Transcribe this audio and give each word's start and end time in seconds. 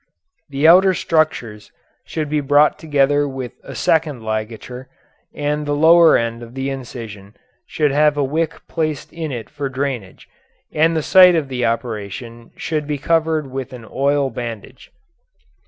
The 0.49 0.67
outer 0.67 0.95
structures 0.95 1.71
should 2.05 2.27
be 2.27 2.41
brought 2.41 2.79
together 2.79 3.27
with 3.27 3.51
a 3.63 3.75
second 3.75 4.23
ligature, 4.23 4.89
and 5.31 5.63
the 5.67 5.75
lower 5.75 6.17
end 6.17 6.41
of 6.41 6.55
the 6.55 6.71
incision 6.71 7.35
should 7.67 7.91
have 7.91 8.17
a 8.17 8.23
wick 8.23 8.61
placed 8.67 9.13
in 9.13 9.31
it 9.31 9.47
for 9.47 9.69
drainage, 9.69 10.27
and 10.73 10.95
the 10.95 11.03
site 11.03 11.35
of 11.35 11.51
operation 11.53 12.49
should 12.55 12.87
be 12.87 12.97
covered 12.97 13.51
with 13.51 13.73
an 13.73 13.85
oil 13.93 14.31
bandage. 14.31 14.91